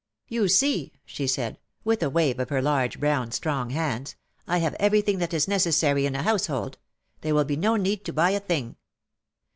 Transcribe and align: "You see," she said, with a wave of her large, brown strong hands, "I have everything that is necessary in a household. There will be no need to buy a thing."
"You 0.29 0.47
see," 0.47 0.93
she 1.05 1.27
said, 1.27 1.59
with 1.83 2.01
a 2.01 2.09
wave 2.09 2.39
of 2.39 2.49
her 2.49 2.59
large, 2.59 2.99
brown 2.99 3.31
strong 3.31 3.69
hands, 3.69 4.15
"I 4.47 4.57
have 4.57 4.73
everything 4.79 5.19
that 5.19 5.31
is 5.31 5.47
necessary 5.47 6.07
in 6.07 6.15
a 6.15 6.23
household. 6.23 6.79
There 7.21 7.35
will 7.35 7.45
be 7.45 7.55
no 7.55 7.75
need 7.75 8.03
to 8.05 8.11
buy 8.13 8.31
a 8.31 8.39
thing." 8.39 8.77